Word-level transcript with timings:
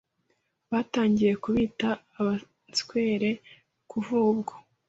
batangiye 0.71 1.33
kubita 1.43 1.89
Abaswere. 2.19 3.29
kuvubwo 3.89 4.53